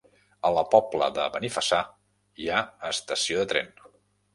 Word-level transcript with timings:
A 0.47 0.49
la 0.55 0.63
Pobla 0.75 1.11
de 1.19 1.27
Benifassà 1.37 1.83
hi 2.41 2.51
ha 2.59 2.67
estació 2.97 3.43
de 3.45 3.51
tren? 3.57 3.75